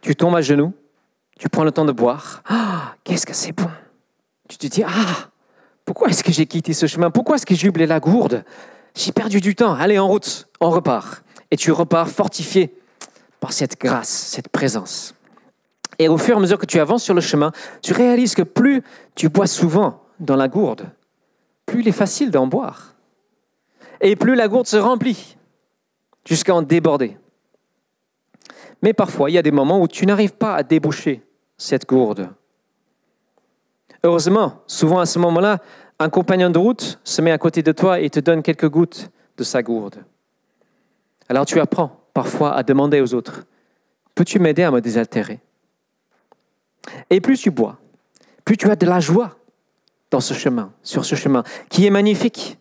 [0.00, 0.72] Tu tombes à genoux,
[1.38, 2.42] tu prends le temps de boire.
[2.46, 3.70] Ah, qu'est-ce que c'est bon
[4.48, 5.30] Tu te dis, ah,
[5.84, 7.10] pourquoi est-ce que j'ai quitté ce chemin?
[7.10, 8.44] Pourquoi est-ce que j'ai la gourde?
[8.94, 9.74] J'ai perdu du temps.
[9.74, 11.22] Allez, en route, on repart.
[11.50, 12.74] Et tu repars fortifié
[13.40, 15.14] par cette grâce, cette présence.
[15.98, 17.52] Et au fur et à mesure que tu avances sur le chemin,
[17.82, 18.82] tu réalises que plus
[19.14, 20.86] tu bois souvent dans la gourde,
[21.66, 22.94] plus il est facile d'en boire.
[24.00, 25.36] Et plus la gourde se remplit
[26.24, 27.16] jusqu'à en déborder.
[28.82, 31.22] Mais parfois, il y a des moments où tu n'arrives pas à déboucher
[31.56, 32.28] cette gourde.
[34.02, 35.58] Heureusement, souvent à ce moment-là,
[35.98, 39.10] un compagnon de route se met à côté de toi et te donne quelques gouttes
[39.36, 40.04] de sa gourde.
[41.28, 43.44] Alors tu apprends parfois à demander aux autres,
[44.14, 45.40] peux-tu m'aider à me désaltérer?
[47.10, 47.78] Et plus tu bois,
[48.44, 49.36] plus tu as de la joie
[50.10, 52.58] dans ce chemin, sur ce chemin, qui est magnifique.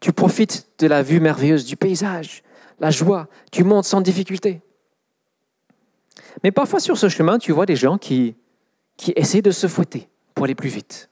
[0.00, 2.42] Tu profites de la vue merveilleuse du paysage,
[2.80, 4.60] la joie, tu montes sans difficulté.
[6.42, 8.36] Mais parfois sur ce chemin, tu vois des gens qui,
[8.96, 11.10] qui essaient de se fouetter pour aller plus vite.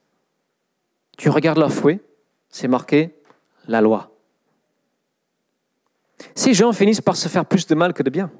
[1.16, 2.00] Tu regardes leur fouet,
[2.48, 3.14] c'est marqué
[3.68, 4.10] la loi.
[6.34, 8.30] Ces gens finissent par se faire plus de mal que de bien.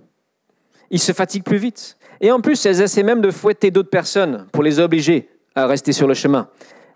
[0.91, 1.97] Ils se fatiguent plus vite.
[2.21, 5.93] Et en plus, elles essaient même de fouetter d'autres personnes pour les obliger à rester
[5.93, 6.49] sur le chemin.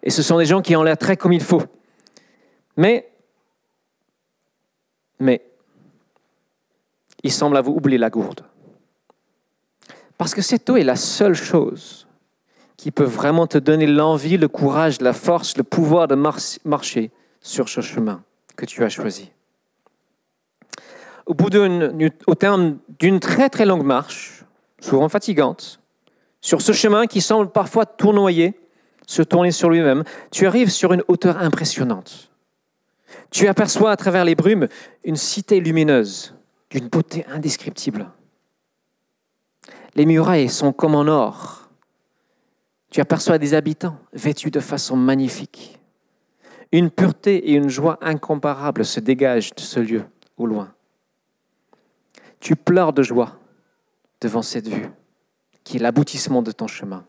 [0.02, 1.62] Et ce sont des gens qui ont l'air très comme il faut.
[2.76, 3.10] Mais,
[5.18, 5.44] mais,
[7.22, 8.44] ils semblent avoir oublié la gourde.
[10.16, 12.07] Parce que cette eau est la seule chose
[12.78, 17.10] qui peut vraiment te donner l'envie, le courage, la force, le pouvoir de marcher
[17.42, 18.22] sur ce chemin
[18.56, 19.30] que tu as choisi
[21.28, 21.50] au bout
[22.34, 24.44] terme d'une très très longue marche,
[24.80, 25.78] souvent fatigante,
[26.40, 28.58] sur ce chemin qui semble parfois tournoyer,
[29.06, 32.30] se tourner sur lui-même, tu arrives sur une hauteur impressionnante.
[33.30, 34.68] Tu aperçois à travers les brumes
[35.04, 36.34] une cité lumineuse,
[36.70, 38.10] d'une beauté indescriptible.
[39.94, 41.67] Les murailles sont comme en or.
[42.90, 45.78] Tu aperçois des habitants vêtus de façon magnifique.
[46.72, 50.04] Une pureté et une joie incomparables se dégagent de ce lieu
[50.36, 50.72] au loin.
[52.40, 53.38] Tu pleures de joie
[54.20, 54.88] devant cette vue,
[55.64, 57.04] qui est l'aboutissement de ton chemin.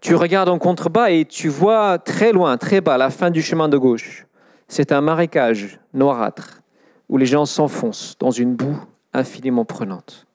[0.00, 3.68] Tu regardes en contrebas et tu vois très loin, très bas, la fin du chemin
[3.68, 4.26] de gauche.
[4.68, 6.62] C'est un marécage noirâtre
[7.08, 8.78] où les gens s'enfoncent dans une boue
[9.12, 10.26] infiniment prenante.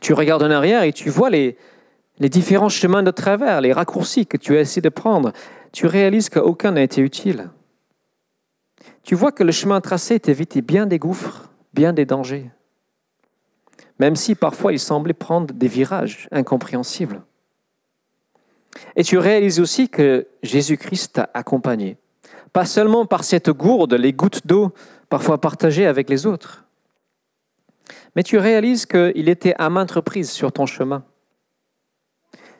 [0.00, 1.56] Tu regardes en arrière et tu vois les,
[2.18, 5.32] les différents chemins de travers, les raccourcis que tu as essayé de prendre.
[5.72, 7.50] Tu réalises qu'aucun n'a été utile.
[9.02, 12.50] Tu vois que le chemin tracé t'évitait bien des gouffres bien des dangers,
[14.00, 17.22] même si parfois il semblait prendre des virages incompréhensibles.
[18.96, 21.98] Et tu réalises aussi que Jésus-Christ t'a accompagné,
[22.52, 24.72] pas seulement par cette gourde, les gouttes d'eau
[25.10, 26.64] parfois partagées avec les autres,
[28.16, 31.04] mais tu réalises qu'il était à maintes reprises sur ton chemin.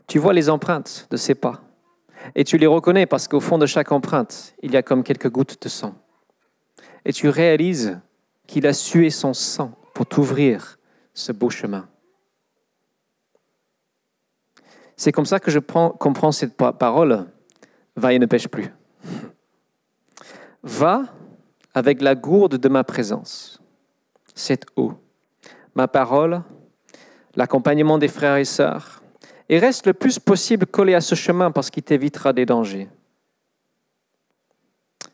[0.06, 1.62] Tu vois les empreintes de ses pas,
[2.34, 5.30] et tu les reconnais parce qu'au fond de chaque empreinte, il y a comme quelques
[5.30, 5.94] gouttes de sang.
[7.04, 8.00] Et tu réalises
[8.46, 10.78] qu'il a sué son sang pour t'ouvrir
[11.14, 11.88] ce beau chemin.
[14.96, 17.26] C'est comme ça que je comprends cette parole.
[17.96, 18.72] Va et ne pêche plus.
[20.62, 21.04] Va
[21.74, 23.62] avec la gourde de ma présence,
[24.34, 24.94] cette eau,
[25.74, 26.42] ma parole,
[27.36, 28.95] l'accompagnement des frères et sœurs,
[29.48, 32.88] et reste le plus possible collé à ce chemin parce qu'il t'évitera des dangers.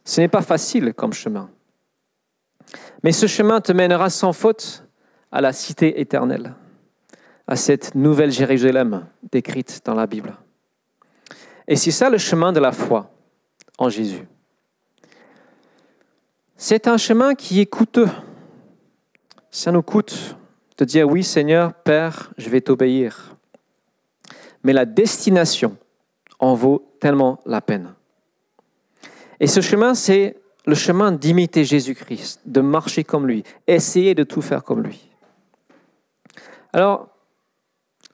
[0.05, 1.51] Ce n'est pas facile comme chemin.
[3.03, 4.85] Mais ce chemin te mènera sans faute
[5.31, 6.55] à la cité éternelle,
[7.47, 10.37] à cette nouvelle Jérusalem décrite dans la Bible.
[11.68, 13.11] Et c'est ça le chemin de la foi
[13.79, 14.27] en Jésus.
[16.57, 18.09] C'est un chemin qui est coûteux.
[19.51, 20.37] Ça nous coûte
[20.79, 23.32] de dire oui Seigneur, Père, je vais t'obéir.
[24.64, 25.77] Mais la destination
[26.38, 27.94] en vaut tellement la peine.
[29.40, 34.42] Et ce chemin, c'est le chemin d'imiter Jésus-Christ, de marcher comme lui, essayer de tout
[34.42, 35.09] faire comme lui.
[36.72, 37.09] Alors,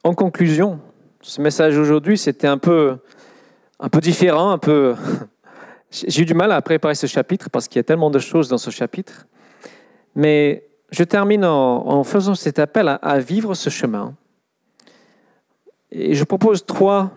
[0.05, 0.81] en conclusion,
[1.21, 2.97] ce message aujourd'hui, c'était un peu,
[3.79, 4.95] un peu différent, un peu...
[5.91, 8.49] J'ai eu du mal à préparer ce chapitre parce qu'il y a tellement de choses
[8.49, 9.27] dans ce chapitre.
[10.15, 14.15] Mais je termine en, faisant cet appel à, vivre ce chemin.
[15.91, 17.11] Et je propose trois,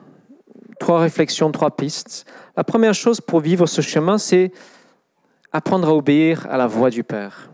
[0.80, 2.26] trois réflexions, trois pistes.
[2.56, 4.52] La première chose pour vivre ce chemin, c'est
[5.52, 7.52] apprendre à obéir à la voix du Père.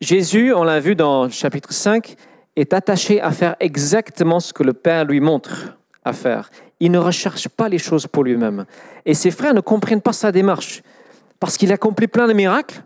[0.00, 2.16] Jésus, on l'a vu dans le chapitre 5,
[2.56, 6.50] est attaché à faire exactement ce que le Père lui montre à faire.
[6.80, 8.66] Il ne recherche pas les choses pour lui-même.
[9.06, 10.82] Et ses frères ne comprennent pas sa démarche,
[11.38, 12.82] parce qu'il accomplit plein de miracles,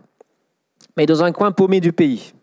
[0.95, 2.33] mais dans un coin paumé du pays.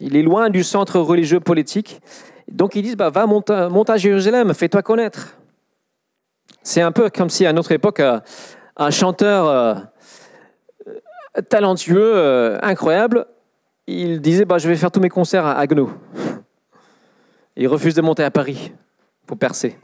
[0.00, 2.00] Il est loin du centre religieux politique.
[2.48, 5.36] Donc ils disent, bah, va, monte, à Jérusalem, fais-toi connaître.
[6.62, 8.20] C'est un peu comme si à notre époque, euh,
[8.76, 9.74] un chanteur euh,
[11.48, 13.26] talentueux, euh, incroyable,
[13.86, 15.90] il disait, bah, je vais faire tous mes concerts à Agno.
[17.56, 18.72] Il refuse de monter à Paris
[19.26, 19.78] pour percer.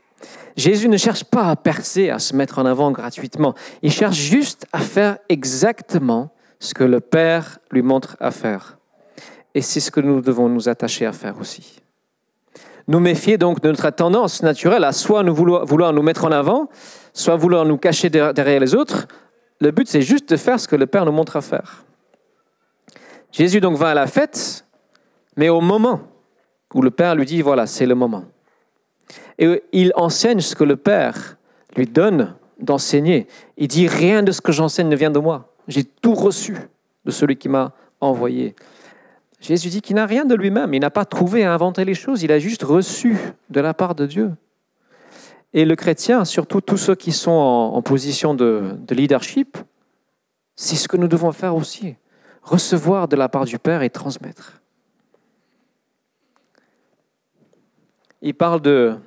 [0.57, 3.55] Jésus ne cherche pas à percer, à se mettre en avant gratuitement.
[3.83, 8.79] Il cherche juste à faire exactement ce que le Père lui montre à faire.
[9.55, 11.81] Et c'est ce que nous devons nous attacher à faire aussi.
[12.89, 16.71] Nous méfier donc de notre tendance naturelle à soit nous vouloir, nous mettre en avant,
[17.13, 19.07] soit vouloir nous cacher derrière les autres.
[19.61, 21.85] Le but, c'est juste de faire ce que le Père nous montre à faire.
[23.31, 24.65] Jésus donc va à la fête,
[25.37, 26.01] mais au moment
[26.75, 28.25] où le Père lui dit, voilà, c'est le moment.
[29.39, 31.37] Et il enseigne ce que le Père
[31.77, 33.27] lui donne d'enseigner.
[33.59, 35.53] Il dit, rien de ce que j'enseigne ne vient de moi.
[35.69, 36.57] J'ai tout reçu
[37.05, 38.55] de celui qui m'a envoyé.
[39.41, 42.23] Jésus dit qu'il n'a rien de lui-même, il n'a pas trouvé à inventer les choses,
[42.23, 43.17] il a juste reçu
[43.51, 44.33] de la part de Dieu.
[45.53, 49.57] Et le chrétien, surtout tous ceux qui sont en, position de, de leadership,
[50.57, 51.95] c'est ce que nous devons faire aussi,
[52.43, 54.61] recevoir de la part du Père et transmettre.
[58.21, 58.99] Il parle de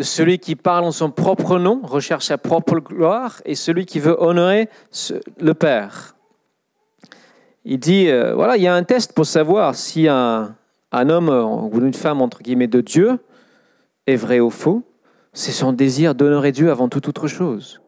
[0.00, 4.20] celui qui parle en son propre nom, recherche sa propre gloire, et celui qui veut
[4.20, 4.68] honorer
[5.38, 6.15] le Père.
[7.68, 10.54] Il dit, euh, voilà, il y a un test pour savoir si un,
[10.92, 13.18] un homme ou une femme, entre guillemets, de Dieu
[14.06, 14.84] est vrai ou faux.
[15.32, 17.80] C'est son désir d'honorer Dieu avant toute autre chose.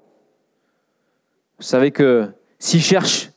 [1.58, 3.30] Vous savez que s'il cherche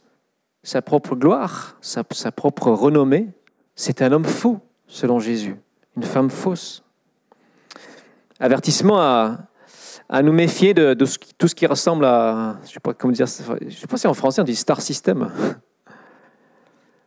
[0.63, 3.29] sa propre gloire, sa, sa propre renommée,
[3.75, 5.57] c'est un homme faux, selon Jésus,
[5.95, 6.83] une femme fausse.
[8.39, 9.37] Avertissement à,
[10.09, 11.05] à nous méfier de, de,
[11.37, 14.07] tout ce qui ressemble à, je ne sais pas comment dire, je sais pas si
[14.07, 15.31] en français on dit star system.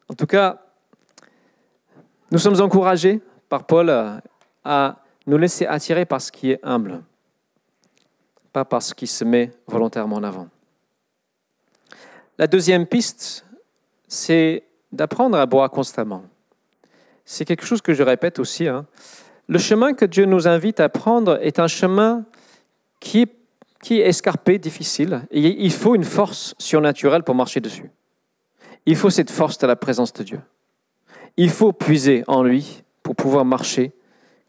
[0.09, 0.61] En tout cas,
[2.31, 3.93] nous sommes encouragés par Paul
[4.65, 7.03] à nous laisser attirer par ce qui est humble,
[8.53, 10.49] pas par ce qui se met volontairement en avant.
[12.39, 13.47] La deuxième piste,
[14.09, 16.25] c'est d'apprendre à boire constamment.
[17.25, 18.69] C'est quelque chose que je répète aussi.
[18.69, 18.87] Hein.
[19.47, 22.25] Le chemin que Dieu nous invite à prendre est un chemin
[23.01, 23.29] qui
[23.85, 27.91] qui est escarpé, difficile, et il faut une force surnaturelle pour marcher dessus.
[28.87, 30.41] Il faut cette force de la présence de Dieu.
[31.37, 33.93] Il faut puiser en lui pour pouvoir marcher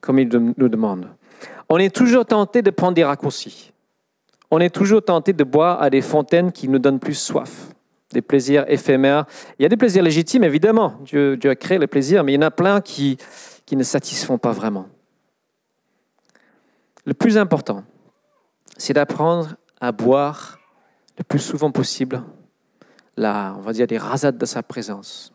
[0.01, 1.07] comme il nous demande.
[1.69, 3.71] On est toujours tenté de prendre des raccourcis.
[4.51, 7.69] On est toujours tenté de boire à des fontaines qui nous donnent plus soif,
[8.11, 9.25] des plaisirs éphémères.
[9.57, 10.99] Il y a des plaisirs légitimes, évidemment.
[11.01, 13.17] Dieu, a créé les plaisirs, mais il y en a plein qui
[13.71, 14.87] ne satisfont pas vraiment.
[17.05, 17.83] Le plus important,
[18.77, 20.59] c'est d'apprendre à boire
[21.17, 22.21] le plus souvent possible
[23.17, 25.31] la, on va dire, des rasades de sa présence.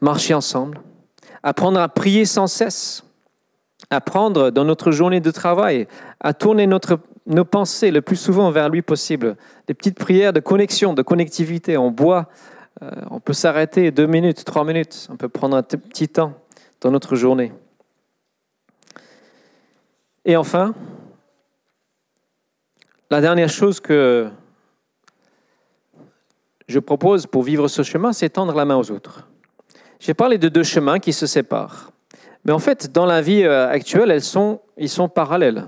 [0.00, 0.80] Marcher ensemble,
[1.42, 3.04] apprendre à prier sans cesse,
[3.90, 5.88] apprendre dans notre journée de travail
[6.20, 9.36] à tourner notre, nos pensées le plus souvent vers lui possible.
[9.66, 11.76] Des petites prières de connexion, de connectivité.
[11.76, 12.28] On boit,
[12.82, 16.34] euh, on peut s'arrêter deux minutes, trois minutes, on peut prendre un petit temps
[16.80, 17.52] dans notre journée.
[20.24, 20.74] Et enfin,
[23.10, 24.30] la dernière chose que
[26.68, 29.26] je propose pour vivre ce chemin, c'est tendre la main aux autres.
[29.98, 31.90] J'ai parlé de deux chemins qui se séparent.
[32.44, 35.64] Mais en fait, dans la vie euh, actuelle, elles sont, ils sont parallèles.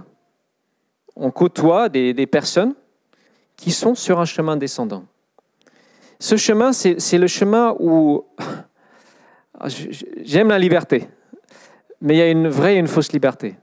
[1.16, 2.74] On côtoie des, des personnes
[3.56, 5.05] qui sont sur un chemin descendant.
[6.18, 8.26] Ce chemin, c'est le chemin où
[10.22, 11.09] j'aime la liberté,
[12.03, 13.57] mais il y a une vraie et une fausse liberté.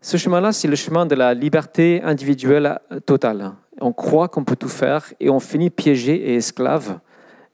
[0.00, 3.52] Ce chemin-là, c'est le chemin de la liberté individuelle totale
[3.84, 7.00] on croit qu'on peut tout faire et on finit piégé et esclave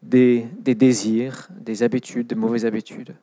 [0.01, 3.16] des, désirs, des habitudes, des mauvaises habitudes.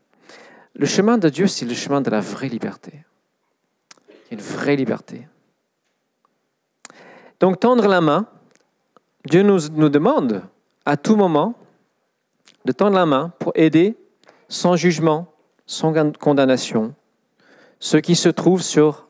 [0.75, 3.05] Le chemin de Dieu, c'est le chemin de la vraie liberté.
[4.29, 5.25] Une vraie liberté.
[7.39, 8.27] Donc tendre la main,
[9.25, 10.43] Dieu nous, nous demande
[10.85, 11.55] à tout moment
[12.65, 13.95] de tendre la main pour aider
[14.49, 15.33] sans jugement,
[15.65, 16.93] sans condamnation,
[17.79, 19.07] ceux qui se trouvent sur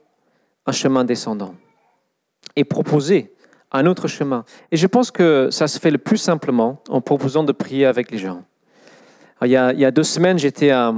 [0.68, 1.56] un chemin descendant
[2.56, 3.34] et proposer
[3.72, 4.45] un autre chemin.
[4.72, 8.11] Et je pense que ça se fait le plus simplement en proposant de prier avec
[8.11, 8.43] les gens.
[9.41, 10.93] il, y a, deux semaines, j'étais à,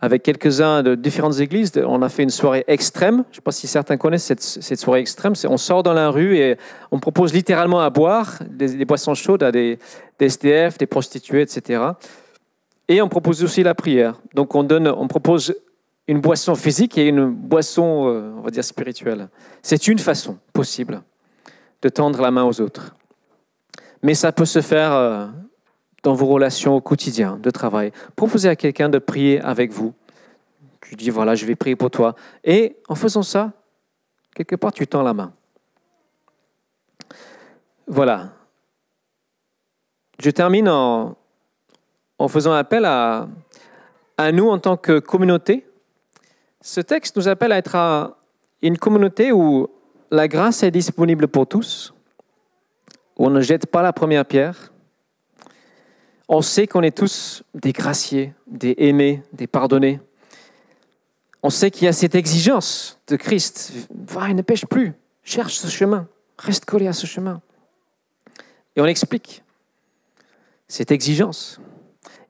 [0.00, 3.24] avec quelques-uns de différentes églises, on a fait une soirée extrême.
[3.30, 5.32] Je ne sais pas si certains connaissent cette, soirée extrême.
[5.48, 6.56] On sort dans la rue et
[6.92, 9.78] on propose littéralement à boire des, boissons chaudes à des,
[10.20, 11.82] SDF, des prostituées, etc.
[12.86, 14.14] Et on propose aussi la prière.
[14.34, 15.54] Donc on, donne, on propose
[16.06, 19.28] une boisson physique et une boisson, euh, on va dire, spirituelle.
[19.62, 21.02] C'est une façon possible
[21.82, 22.94] de tendre la main aux autres.
[24.02, 25.26] Mais ça peut se faire euh,
[26.02, 27.92] dans vos relations au quotidien de travail.
[28.16, 29.94] Proposez à quelqu'un de prier avec vous.
[30.80, 32.14] Tu dis, voilà, je vais prier pour toi.
[32.44, 33.52] Et en faisant ça,
[34.34, 35.32] quelque part, tu tends la main.
[37.86, 38.30] Voilà.
[40.20, 41.16] Je termine en,
[42.28, 43.28] faisant appel à
[44.32, 45.68] nous en tant que communauté.
[46.60, 48.16] Ce texte nous appelle à être
[48.62, 49.68] une communauté où
[50.10, 51.94] la grâce est disponible pour tous,
[53.16, 54.72] on ne jette pas la première pierre,
[56.28, 60.00] on sait qu'on est tous des graciés, des aimés, des pardonnés.
[61.42, 63.72] On sait qu'il y a cette exigence de Christ.
[63.90, 64.92] Va et ne pêche plus.
[65.22, 66.06] Cherche ce chemin.
[66.38, 67.40] Reste collé à ce chemin.
[68.76, 69.42] Et on explique
[70.66, 71.60] cette exigence.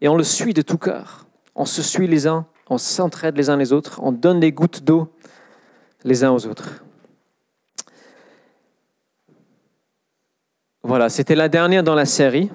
[0.00, 1.26] Et on le suit de tout cœur.
[1.56, 4.84] On se suit les uns, on s'entraide les uns les autres, on donne des gouttes
[4.84, 5.12] d'eau
[6.04, 6.84] les uns aux autres.
[10.82, 12.50] Voilà, c'était la dernière dans la série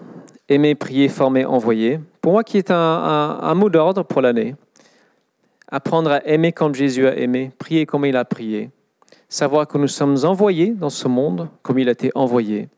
[0.49, 4.55] aimer, prier, former, envoyer, pour moi qui est un, mot d'ordre pour l'année.
[5.69, 8.69] Apprendre à aimer comme Jésus a aimé, prier comme il a prié,
[9.27, 12.69] savoir que nous sommes envoyés dans ce monde comme il a été envoyé,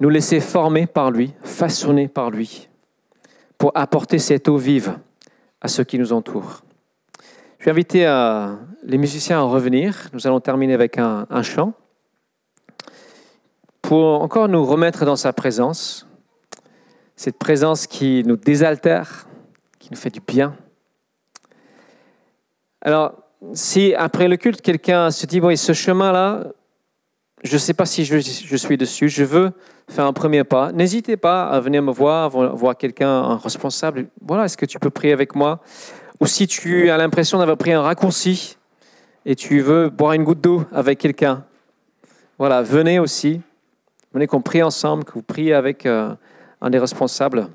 [0.00, 2.68] nous laisser former par lui, façonner par lui,
[3.58, 4.98] pour apporter cette eau vive
[5.60, 6.62] à ceux qui nous entourent.
[7.58, 10.08] Je vais inviter euh, les musiciens à revenir.
[10.12, 11.72] Nous allons terminer avec un chant
[13.92, 16.06] pour encore nous remettre dans sa présence,
[17.14, 19.28] cette présence qui nous désaltère,
[19.78, 20.56] qui nous fait du bien.
[22.80, 23.12] Alors,
[23.52, 26.44] si après le culte, quelqu'un se dit, bon, ce chemin-là,
[27.44, 28.16] je ne sais pas si je,
[28.56, 29.52] suis dessus, je veux
[29.90, 34.06] faire un premier pas, n'hésitez pas à venir me voir, voir quelqu'un, un responsable.
[34.26, 35.60] Voilà, est-ce que tu peux prier avec moi?
[36.18, 38.56] Ou si tu as l'impression d'avoir pris un raccourci
[39.26, 41.44] et tu veux boire une goutte d'eau avec quelqu'un,
[42.38, 43.42] voilà, venez aussi.
[44.14, 46.14] Venez qu'on prie ensemble, que vous priez avec euh,
[46.60, 47.48] un des responsables